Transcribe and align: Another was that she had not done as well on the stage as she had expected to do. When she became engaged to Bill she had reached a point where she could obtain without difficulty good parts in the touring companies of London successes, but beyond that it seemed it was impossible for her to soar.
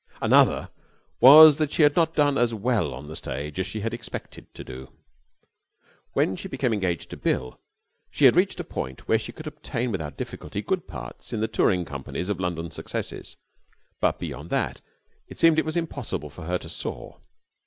Another 0.19 0.71
was 1.19 1.57
that 1.57 1.71
she 1.71 1.83
had 1.83 1.95
not 1.95 2.15
done 2.15 2.35
as 2.35 2.55
well 2.55 2.91
on 2.91 3.07
the 3.07 3.15
stage 3.15 3.59
as 3.59 3.67
she 3.67 3.81
had 3.81 3.93
expected 3.93 4.51
to 4.55 4.63
do. 4.63 4.89
When 6.13 6.35
she 6.35 6.47
became 6.47 6.73
engaged 6.73 7.11
to 7.11 7.17
Bill 7.17 7.59
she 8.09 8.25
had 8.25 8.35
reached 8.35 8.59
a 8.59 8.63
point 8.63 9.07
where 9.07 9.19
she 9.19 9.31
could 9.31 9.45
obtain 9.45 9.91
without 9.91 10.17
difficulty 10.17 10.63
good 10.63 10.87
parts 10.87 11.33
in 11.33 11.39
the 11.39 11.47
touring 11.47 11.85
companies 11.85 12.29
of 12.29 12.39
London 12.39 12.71
successes, 12.71 13.37
but 13.99 14.17
beyond 14.17 14.49
that 14.49 14.81
it 15.27 15.37
seemed 15.37 15.59
it 15.59 15.65
was 15.65 15.77
impossible 15.77 16.31
for 16.31 16.45
her 16.45 16.57
to 16.57 16.67
soar. 16.67 17.19